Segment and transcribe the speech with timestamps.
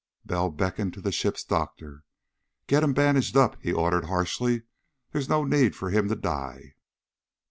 [0.25, 2.03] Bell beckoned to the ship's doctor.
[2.65, 4.63] "Get him bandaged up," he ordered harshly.
[5.11, 6.73] "There's no need for him to die."